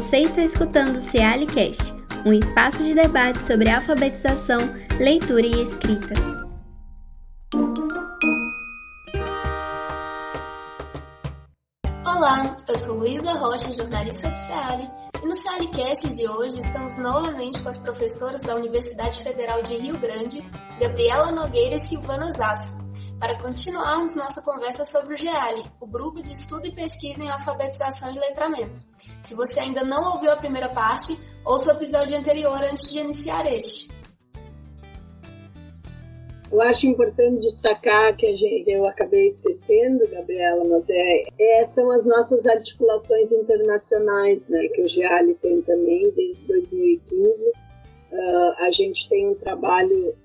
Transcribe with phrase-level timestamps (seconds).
[0.00, 1.92] Você está escutando o Cealicast,
[2.24, 4.58] um espaço de debate sobre alfabetização,
[4.98, 6.14] leitura e escrita.
[12.02, 14.90] Olá, eu sou Luísa Rocha, jornalista de Ceali,
[15.22, 19.98] e no Cealicast de hoje estamos novamente com as professoras da Universidade Federal de Rio
[19.98, 20.42] Grande,
[20.80, 22.89] Gabriela Nogueira e Silvana Zasso,
[23.20, 28.10] para continuarmos nossa conversa sobre o GEALI, o Grupo de Estudo e Pesquisa em Alfabetização
[28.10, 28.80] e Letramento.
[29.20, 33.44] Se você ainda não ouviu a primeira parte, ouça o episódio anterior antes de iniciar
[33.52, 33.92] este.
[36.50, 42.06] Eu acho importante destacar que gente, eu acabei esquecendo, Gabriela, mas é, é, são as
[42.06, 47.30] nossas articulações internacionais, né, que o GEALI tem também desde 2015.
[48.10, 50.16] Uh, ah, a gente tem um trabalho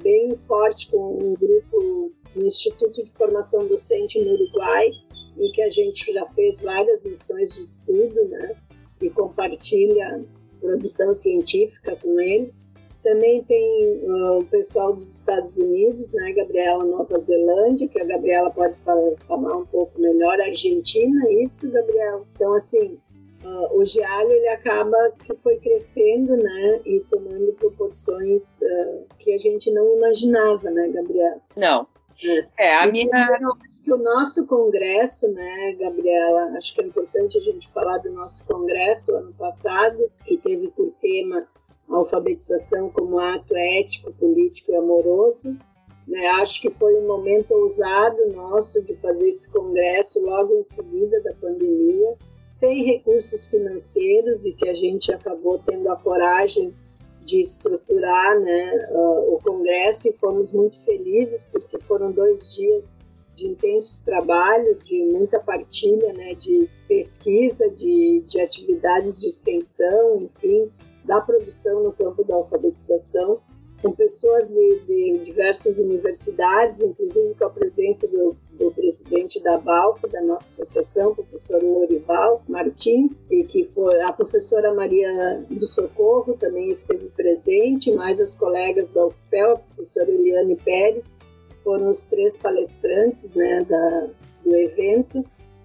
[0.00, 4.90] bem forte com um grupo no Instituto de Formação Docente no Uruguai,
[5.38, 8.54] em que a gente já fez várias missões de estudo, né?
[9.00, 10.24] E compartilha
[10.60, 12.64] produção científica com eles.
[13.02, 16.32] Também tem uh, o pessoal dos Estados Unidos, né?
[16.32, 20.40] Gabriela Nova Zelândia, que a Gabriela pode falar, falar um pouco melhor.
[20.40, 22.26] Argentina, isso, Gabriela.
[22.34, 22.98] Então, assim,
[23.44, 26.80] uh, o GIAL ele acaba que foi crescendo, né?
[26.84, 31.40] E tomando proporções uh, que a gente não imaginava, né, Gabriela?
[31.56, 31.86] Não,
[32.58, 33.28] é, a minha.
[33.88, 39.12] o nosso congresso, né, Gabriela, acho que é importante a gente falar do nosso congresso
[39.14, 41.46] ano passado, que teve por tema
[41.88, 45.56] alfabetização como ato ético, político e amoroso.
[46.06, 51.20] Né, acho que foi um momento ousado nosso de fazer esse congresso logo em seguida
[51.20, 52.14] da pandemia,
[52.46, 56.72] sem recursos financeiros e que a gente acabou tendo a coragem
[57.24, 57.85] de estruturar
[58.40, 62.92] né, uh, o congresso e fomos muito felizes porque foram dois dias
[63.34, 70.70] de intensos trabalhos, de muita partilha, né, de pesquisa, de, de atividades de extensão, enfim,
[71.04, 73.40] da produção no campo da alfabetização
[73.82, 80.06] com pessoas de, de, diversas universidades, inclusive com a presença do, do presidente da BALF,
[80.08, 86.70] da nossa associação, professor Lorival Martins, e que foi a professora Maria do Socorro também
[86.70, 91.04] esteve presente, mais as colegas da UFPEL, a professora Eliane Pérez,
[91.62, 94.08] foram os três palestrantes né, da,
[94.44, 95.24] do evento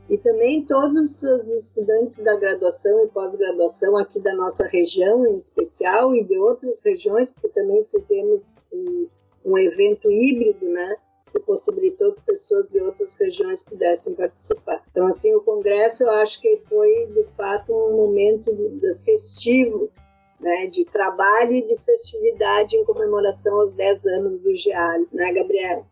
[0.09, 6.15] e também todos os estudantes da graduação e pós-graduação aqui da nossa região em especial
[6.15, 8.41] e de outras regiões, porque também fizemos
[8.73, 9.07] um,
[9.45, 10.95] um evento híbrido, né?
[11.31, 14.83] que possibilitou que pessoas de outras regiões pudessem participar.
[14.91, 18.51] Então, assim, o congresso eu acho que foi, de fato, um momento
[19.05, 19.89] festivo,
[20.39, 25.85] né, de trabalho e de festividade em comemoração aos 10 anos do GEAL, né, Gabriela?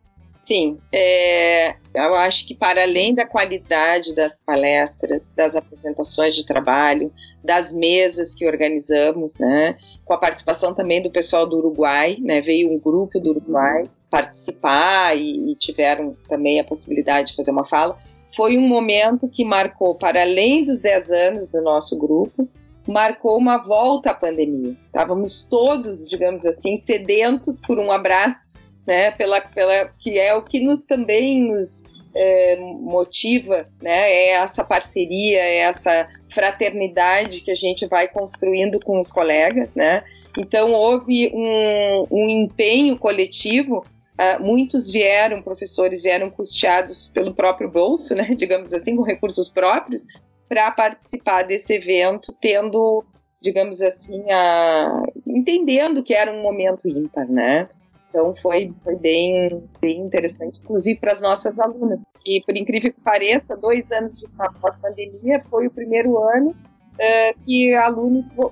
[0.50, 7.14] Sim, é, eu acho que para além da qualidade das palestras, das apresentações de trabalho,
[7.44, 12.72] das mesas que organizamos, né, com a participação também do pessoal do Uruguai, né, veio
[12.72, 18.00] um grupo do Uruguai participar e, e tiveram também a possibilidade de fazer uma fala,
[18.36, 22.50] foi um momento que marcou, para além dos 10 anos do nosso grupo,
[22.88, 24.76] marcou uma volta à pandemia.
[24.88, 28.49] Estávamos todos, digamos assim, sedentos por um abraço
[28.90, 31.84] né, pela, pela, que é o que nos também nos
[32.16, 39.00] é, motiva, né, é essa parceria, é essa fraternidade que a gente vai construindo com
[39.00, 40.04] os colegas, né.
[40.36, 43.86] Então houve um, um empenho coletivo.
[44.20, 50.02] Uh, muitos vieram, professores vieram custeados pelo próprio bolso, né, digamos assim, com recursos próprios,
[50.48, 53.06] para participar desse evento, tendo,
[53.40, 57.70] digamos assim, a, entendendo que era um momento ímpar, né?
[58.10, 62.00] Então foi, foi bem, bem interessante, inclusive para as nossas alunas.
[62.26, 64.26] E por incrível que pareça, dois anos de
[64.60, 68.52] pós-pandemia foi o primeiro ano uh, que alunos, uh,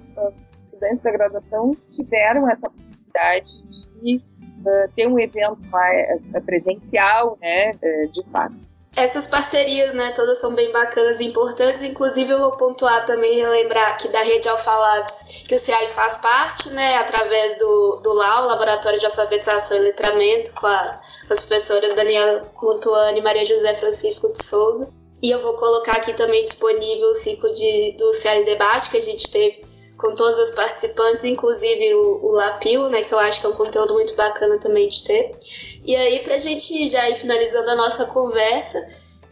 [0.59, 3.64] estudantes da graduação, tiveram essa possibilidade
[4.02, 7.72] de uh, ter um evento mais, presencial, né,
[8.11, 8.55] de fato
[8.97, 11.84] essas parcerias, né, todas são bem bacanas e importantes.
[11.84, 16.70] Inclusive, eu vou pontuar também, relembrar aqui da rede Alphalabs, que o CIAI faz parte,
[16.72, 21.96] né, através do, do LAU, Laboratório de Alfabetização e Letramento, com, a, com as professoras
[21.96, 24.91] Daniela Montuani e Maria José Francisco de Souza.
[25.22, 29.02] E eu vou colocar aqui também disponível o ciclo de, do CIAI Debate que a
[29.02, 29.66] gente teve
[29.97, 33.53] com todas as participantes, inclusive o, o Lapio, né, que eu acho que é um
[33.53, 35.35] conteúdo muito bacana também de ter.
[35.84, 38.78] E aí, para a gente já ir finalizando a nossa conversa,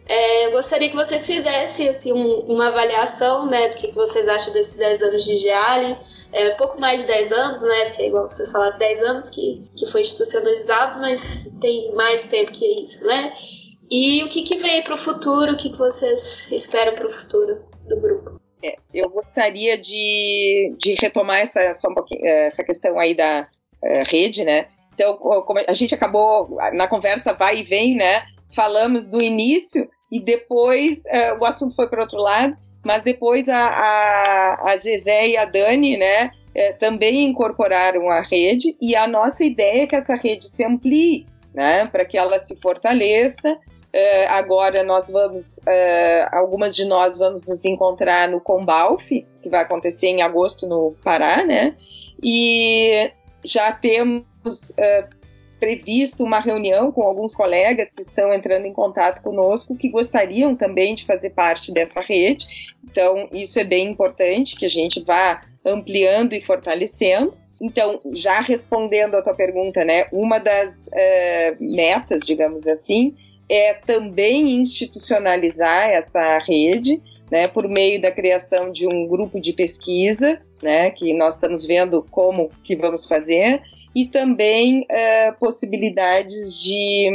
[0.07, 4.27] é, eu gostaria que vocês fizessem assim, um, uma avaliação né, do que, que vocês
[4.27, 5.97] acham desses 10 anos de Giali.
[6.31, 7.85] É pouco mais de 10 anos, né?
[7.85, 12.51] Porque é igual vocês falaram, 10 anos que, que foi institucionalizado, mas tem mais tempo
[12.51, 13.33] que isso, né?
[13.89, 15.53] E o que, que vem para o futuro?
[15.53, 18.41] O que, que vocês esperam para o futuro do grupo?
[18.63, 23.47] É, eu gostaria de, de retomar essa, só um essa questão aí da
[23.83, 24.67] uh, rede, né?
[24.93, 25.19] Então,
[25.67, 28.25] a gente acabou, na conversa vai e vem, né?
[28.53, 33.57] Falamos do início e depois uh, o assunto foi para outro lado, mas depois a,
[33.57, 36.31] a, a Zezé e a Dani, né?
[36.57, 41.25] É, também incorporaram a rede e a nossa ideia é que essa rede se amplie,
[41.53, 43.57] né, para que ela se fortaleça.
[43.91, 49.63] É, agora nós vamos, é, algumas de nós vamos nos encontrar no Combalf, que vai
[49.63, 51.75] acontecer em agosto no Pará, né,
[52.23, 53.11] e
[53.43, 54.23] já temos
[54.77, 55.07] é,
[55.59, 60.95] previsto uma reunião com alguns colegas que estão entrando em contato conosco que gostariam também
[60.95, 62.45] de fazer parte dessa rede.
[62.83, 67.31] Então, isso é bem importante que a gente vá ampliando e fortalecendo.
[67.61, 73.15] Então, já respondendo a tua pergunta, né, uma das é, metas, digamos assim,
[73.49, 77.01] é também institucionalizar essa rede,
[77.31, 82.05] né, por meio da criação de um grupo de pesquisa, né, que nós estamos vendo
[82.11, 83.61] como que vamos fazer,
[83.95, 87.09] e também é, possibilidades de,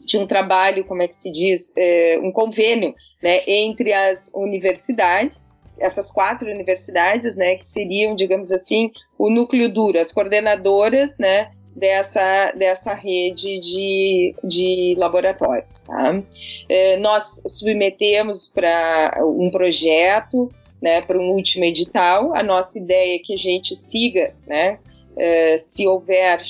[0.00, 5.48] de um trabalho, como é que se diz, é, um convênio, né, entre as universidades
[5.80, 12.52] essas quatro universidades, né, que seriam, digamos assim, o núcleo duro, as coordenadoras, né, dessa,
[12.52, 15.82] dessa rede de, de laboratórios.
[15.82, 16.20] Tá?
[16.68, 20.48] É, nós submetemos para um projeto,
[20.82, 22.34] né, para um último edital.
[22.34, 24.78] A nossa ideia é que a gente siga, né,
[25.18, 26.40] é, se houver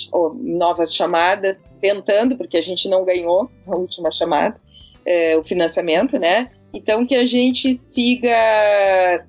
[0.41, 4.61] novas chamadas, tentando, porque a gente não ganhou a última chamada,
[5.05, 6.51] é, o financiamento, né?
[6.73, 9.25] Então, que a gente siga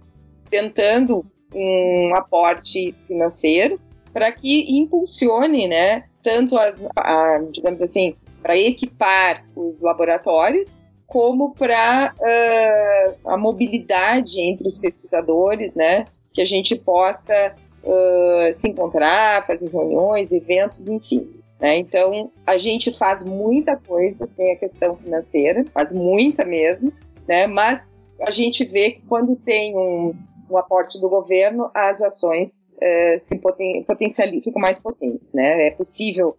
[0.49, 3.79] tentando um aporte financeiro
[4.11, 10.77] para que impulsione, né, tanto as, a, digamos assim, para equipar os laboratórios,
[11.07, 18.69] como para uh, a mobilidade entre os pesquisadores, né, que a gente possa uh, se
[18.69, 21.29] encontrar, fazer reuniões, eventos, enfim.
[21.59, 21.77] Né?
[21.77, 26.91] Então, a gente faz muita coisa sem a questão financeira, faz muita mesmo,
[27.27, 27.47] né?
[27.47, 30.13] Mas a gente vê que quando tem um,
[30.49, 32.71] um aporte do governo, as ações
[33.17, 35.67] se poten potencializam, ficam mais potentes, né?
[35.67, 36.37] É possível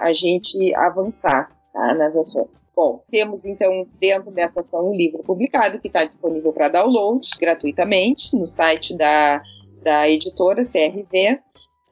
[0.00, 2.48] a gente avançar tá, nas ações.
[2.76, 8.36] Bom, temos então dentro dessa ação um livro publicado que está disponível para download gratuitamente
[8.36, 9.42] no site da,
[9.86, 11.38] da editora CRV,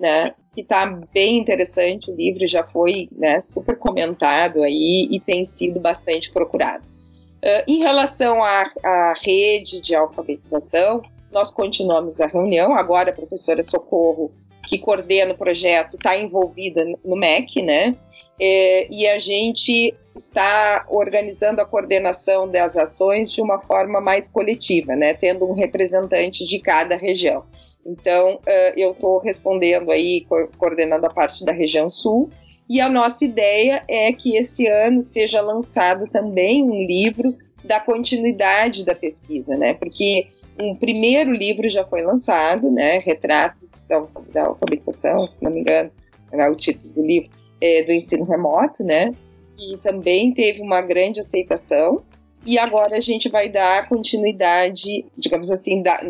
[0.00, 0.34] né?
[0.52, 5.78] Que está bem interessante o livro, já foi né, super comentado aí e tem sido
[5.78, 6.84] bastante procurado.
[6.84, 12.74] Uh, em relação à, à, rede de alfabetização, nós continuamos a reunião.
[12.74, 14.32] Agora a professora Socorro,
[14.66, 17.96] que coordena o projeto, está envolvida no MEC, né?
[18.40, 24.96] É, e a gente está organizando a coordenação das ações de uma forma mais coletiva,
[24.96, 25.14] né?
[25.14, 27.44] Tendo um representante de cada região.
[27.86, 32.30] Então, uh, eu estou respondendo aí, co coordenando a parte da região sul,
[32.68, 38.84] e a nossa ideia é que esse ano seja lançado também um livro da continuidade
[38.84, 39.74] da pesquisa, né?
[39.74, 40.28] Porque
[40.60, 42.98] um primeiro livro já foi lançado, né?
[42.98, 45.90] Retratos da, da alfabetização, se não me engano,
[46.32, 47.30] é o título do livro,
[47.60, 49.12] é, do ensino remoto, né?
[49.58, 52.02] E também teve uma grande aceitação.
[52.46, 56.00] E agora a gente vai dar continuidade, digamos assim, da,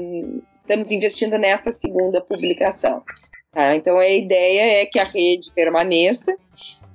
[0.64, 3.02] estamos investindo nessa segunda publicação.
[3.52, 3.76] Tá?
[3.76, 6.34] Então a ideia é que a rede permaneça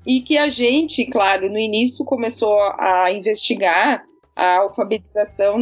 [0.05, 4.03] e que a gente, claro, no início começou a investigar
[4.35, 5.57] a alfabetização,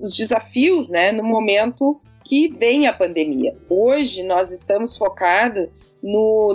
[0.00, 3.54] os desafios, né, no momento que vem a pandemia.
[3.68, 5.68] Hoje nós estamos focados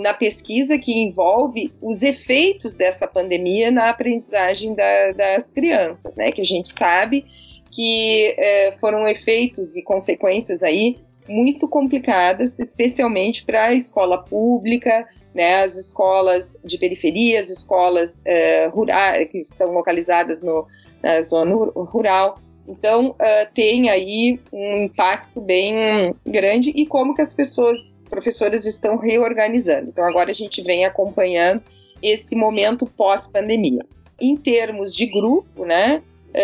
[0.01, 6.33] na pesquisa que envolve os efeitos dessa pandemia na aprendizagem da, das crianças, né?
[6.33, 7.25] Que a gente sabe
[7.71, 10.97] que é, foram efeitos e consequências aí
[11.27, 18.69] muito complicadas, especialmente para a escola pública, né, as escolas de periferia, as escolas uh,
[18.71, 20.65] rurais, que são localizadas no,
[21.03, 22.39] na zona rural.
[22.67, 28.97] Então, uh, tem aí um impacto bem grande e como que as pessoas, professoras, estão
[28.97, 29.89] reorganizando.
[29.89, 31.61] Então, agora a gente vem acompanhando
[32.01, 33.85] esse momento pós-pandemia.
[34.19, 36.01] Em termos de grupo, né, é,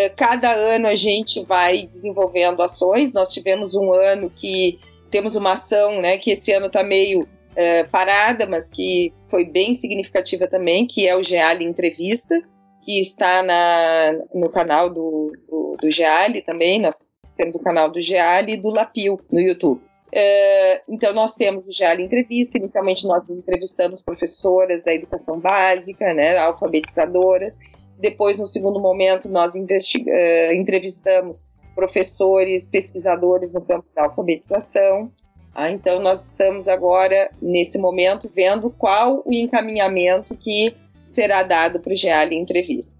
[0.09, 3.13] cada ano a gente vai desenvolvendo ações.
[3.13, 4.79] Nós tivemos um ano que
[5.11, 9.75] temos uma ação, né, que esse ano está meio é, parada, mas que foi bem
[9.75, 12.41] significativa também, que é o Geali Entrevista,
[12.83, 16.81] que está na, no canal do, do, do Geali também.
[16.81, 17.05] Nós
[17.37, 19.81] temos o canal do Geali e do Lapio no YouTube.
[20.11, 22.57] É, então, nós temos o Geali Entrevista.
[22.57, 27.55] Inicialmente, nós entrevistamos professoras da educação básica, né, alfabetizadoras.
[27.99, 35.11] Depois, no segundo momento, nós uh, entrevistamos professores, pesquisadores no campo da alfabetização.
[35.55, 41.93] Ah, então, nós estamos agora, nesse momento, vendo qual o encaminhamento que será dado para
[41.93, 42.95] o GEAL em entrevista.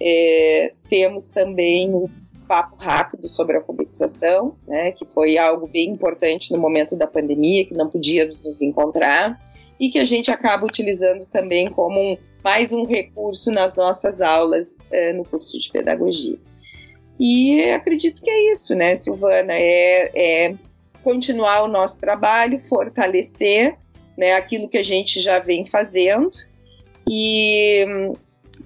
[0.00, 2.08] É, temos também o
[2.48, 7.74] papo rápido sobre alfabetização, né, que foi algo bem importante no momento da pandemia, que
[7.74, 9.38] não podíamos nos encontrar,
[9.84, 14.78] e que a gente acaba utilizando também como um, mais um recurso nas nossas aulas
[14.90, 16.38] é, no curso de pedagogia.
[17.20, 19.52] E acredito que é isso, né, Silvana?
[19.52, 20.54] É, é
[21.02, 23.76] continuar o nosso trabalho, fortalecer
[24.16, 26.30] né, aquilo que a gente já vem fazendo
[27.06, 28.14] e hum,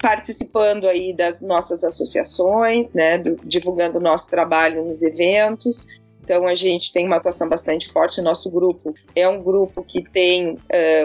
[0.01, 6.01] participando aí das nossas associações, né, do, divulgando o nosso trabalho nos eventos.
[6.29, 8.21] Então a gente tem uma atuação bastante forte.
[8.21, 10.59] O nosso grupo é um grupo que tem uh,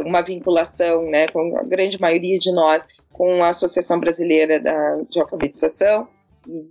[0.05, 5.21] uma vinculação, né, com a grande maioria de nós, com a Associação Brasileira da, de
[5.21, 6.09] Alfabetização.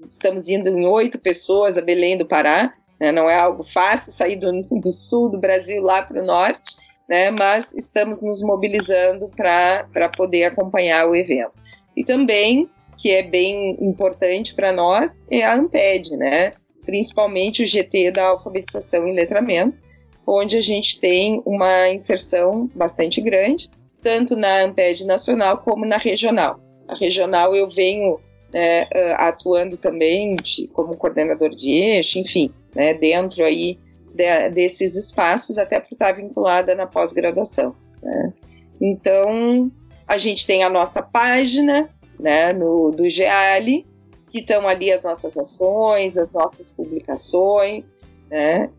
[0.07, 2.75] Estamos indo em oito pessoas a Belém do Pará.
[3.01, 6.77] Né, não é algo fácil sair do, do sul do Brasil lá para o norte
[7.09, 11.53] né, mas estamos nos mobilizando para poder acompanhar o evento.
[11.97, 16.53] E também, que é bem importante para nós, é a Amped, né,
[16.85, 19.79] principalmente o GT da alfabetização e letramento,
[20.27, 23.69] onde a gente tem uma inserção bastante grande,
[24.01, 26.61] tanto na Amped nacional como na regional.
[26.89, 28.19] A regional eu venho
[28.53, 28.87] né,
[29.17, 33.79] atuando também de, como coordenador de eixo, enfim, né, dentro aí
[34.15, 37.75] de, desses espaços, até por estar vinculada na pós-graduação.
[38.03, 38.33] Né?
[38.81, 39.71] Então,
[40.07, 43.87] a gente tem a nossa página né, no, do GEALI,
[44.33, 47.95] que estão ali as nossas ações, as nossas publicações.
[48.31, 48.71] Né?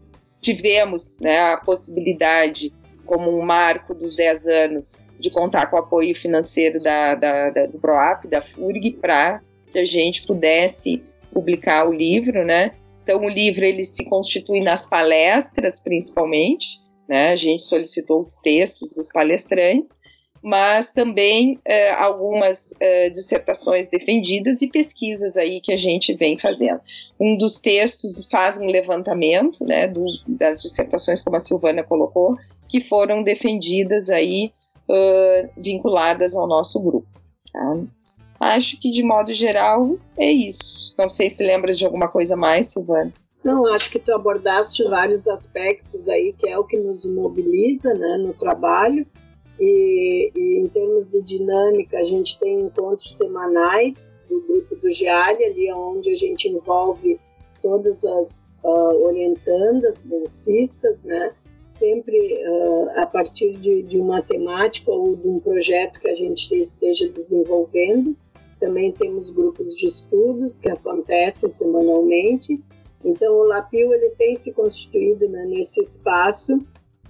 [0.42, 2.74] Tivemos né, a possibilidade,
[3.06, 7.66] como um marco dos 10 anos, de contar com o apoio financeiro da, da, da
[7.68, 9.42] do PROAP, da FURG, para
[9.72, 12.72] que a gente pudesse publicar o livro, né?
[13.04, 16.80] Então, o livro ele se constitui nas palestras, principalmente.
[17.08, 17.30] Né?
[17.30, 20.00] A gente solicitou os textos dos palestrantes,
[20.44, 26.82] mas também é, algumas é, dissertações defendidas e pesquisas aí que a gente vem fazendo.
[27.18, 32.36] Um dos textos faz um levantamento né, do, das dissertações, como a Silvana colocou,
[32.68, 34.52] que foram defendidas aí
[34.90, 37.08] uh, vinculadas ao nosso grupo.
[37.54, 37.78] Tá?
[38.42, 40.94] Acho que, de modo geral, é isso.
[40.98, 43.14] Não sei se lembras de alguma coisa mais, Silvana.
[43.42, 48.18] Não, acho que tu abordaste vários aspectos aí, que é o que nos mobiliza né,
[48.18, 49.08] no trabalho.
[49.60, 55.44] E, e em termos de dinâmica, a gente tem encontros semanais do grupo do GIALI,
[55.44, 57.20] ali onde a gente envolve
[57.62, 61.34] todas as uh, orientandas, bolsistas, né?
[61.66, 66.54] sempre uh, a partir de, de, uma temática ou de um projeto que a gente
[66.60, 68.16] esteja desenvolvendo.
[68.60, 72.62] Também temos grupos de estudos que acontecem semanalmente.
[73.04, 76.60] Então, o Lapio ele tem se constituído né, nesse espaço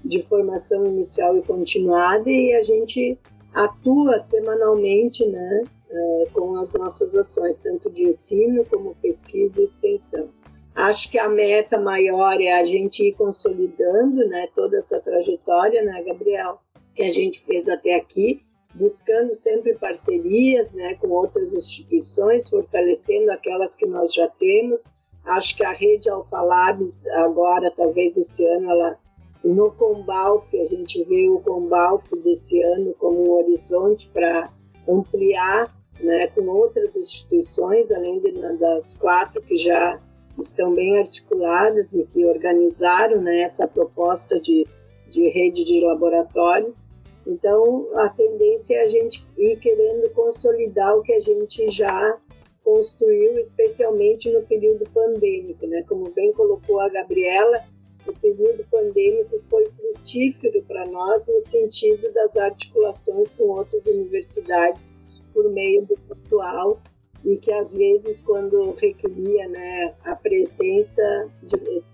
[0.03, 3.17] de formação inicial e continuada e a gente
[3.53, 10.29] atua semanalmente né, uh, com as nossas ações, tanto de ensino como pesquisa e extensão.
[10.75, 16.03] Acho que a meta maior é a gente ir consolidando né, toda essa trajetória, né,
[16.03, 16.60] Gabriel,
[16.95, 18.41] que a gente fez até aqui,
[18.74, 24.83] buscando sempre parcerias né, com outras instituições, fortalecendo aquelas que nós já temos.
[25.24, 29.00] Acho que a rede Alphalabs, agora, talvez esse ano, ela,
[29.43, 34.50] no Combalf, a gente vê o Combalf desse ano como um horizonte para
[34.88, 40.00] ampliar né, com outras instituições, além de, das quatro que já
[40.39, 44.65] estão bem articuladas e que organizaram né, essa proposta de,
[45.09, 46.83] de rede de laboratórios
[47.25, 52.17] então, a tendência é a gente ir querendo consolidar o que a gente já
[52.63, 55.83] construiu, especialmente no período pandêmico, né?
[55.88, 57.63] Como bem colocou a Gabriela,
[58.07, 64.95] o período pandêmico foi frutífero para nós no sentido das articulações com outras universidades
[65.33, 66.81] por meio do virtual
[67.24, 71.29] e que às vezes quando requeria né, a presença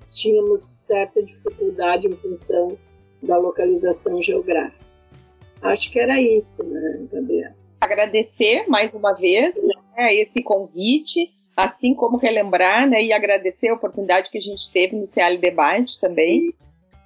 [0.09, 2.77] tínhamos certa dificuldade em função
[3.21, 4.85] da localização geográfica.
[5.61, 7.51] Acho que era isso, né, Gabriel?
[7.81, 9.55] Agradecer mais uma vez
[9.95, 11.31] né, esse convite,
[11.63, 15.99] assim como relembrar né, e agradecer a oportunidade que a gente teve no Cial Debate
[15.99, 16.53] também.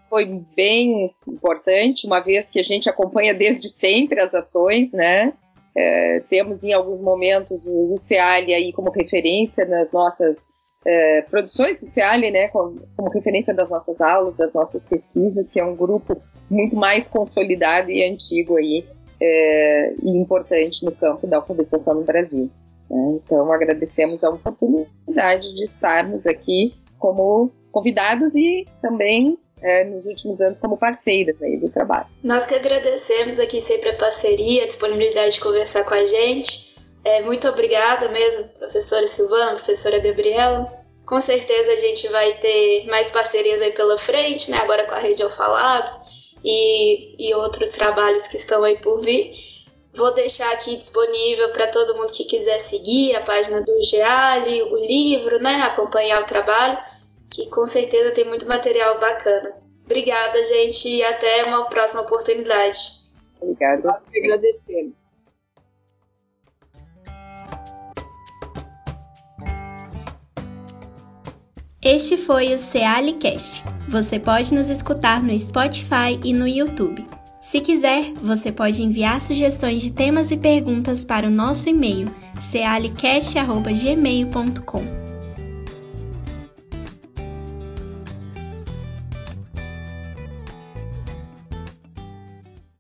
[0.10, 5.34] Foi bem importante, uma vez que a gente acompanha desde sempre as ações, né?
[5.76, 10.52] É, temos em alguns momentos o CEALI aí como referência nas nossas
[10.86, 15.60] é, produções do CEALI, né, como, como, referência das nossas aulas, das nossas pesquisas, que
[15.60, 18.86] é um grupo muito mais consolidado e antigo aí,
[19.20, 22.52] é, e importante no campo da alfabetização no Brasil.
[22.94, 23.20] Né?
[23.24, 30.60] Então, agradecemos a oportunidade de estarmos aqui como convidados e também é, nos últimos anos
[30.60, 32.08] como parceiras aí do trabalho.
[32.24, 36.76] Nós que agradecemos aqui sempre a parceria, a disponibilidade de conversar com a gente.
[37.04, 40.72] É, muito obrigada mesmo, professora Silvana, professora Gabriela.
[41.06, 44.58] Com certeza a gente vai ter mais parcerias aí pela frente, né?
[44.58, 46.00] Agora com a Rede Alpha Labs
[46.44, 49.34] e, e outros trabalhos que estão aí por vir.
[49.96, 54.76] Vou deixar aqui disponível para todo mundo que quiser seguir a página do GEALI, o
[54.78, 55.62] livro, né?
[55.62, 56.78] Acompanhar o trabalho
[57.30, 59.54] que com certeza tem muito material bacana.
[59.86, 62.80] Obrigada, gente, e até uma próxima oportunidade.
[63.42, 63.82] Obrigada.
[63.84, 65.04] Nós que agradecemos.
[71.82, 73.62] Este foi o Cealicast.
[73.90, 77.04] Você pode nos escutar no Spotify e no YouTube.
[77.54, 82.08] Se quiser, você pode enviar sugestões de temas e perguntas para o nosso e-mail
[82.42, 85.03] cealicast.gmail.com.